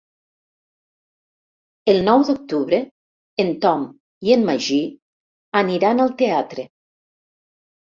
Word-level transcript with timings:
El 1.93 2.01
nou 2.07 2.23
d'octubre 2.29 2.79
en 3.45 3.53
Tom 3.67 3.85
i 4.31 4.35
en 4.39 4.49
Magí 4.49 4.81
aniran 5.63 6.05
al 6.09 6.19
teatre. 6.25 6.67